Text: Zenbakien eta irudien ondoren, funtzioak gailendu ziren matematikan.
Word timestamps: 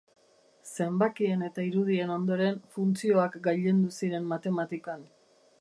Zenbakien 0.85 1.43
eta 1.49 1.65
irudien 1.67 2.15
ondoren, 2.15 2.57
funtzioak 2.79 3.39
gailendu 3.49 3.95
ziren 4.01 4.29
matematikan. 4.37 5.09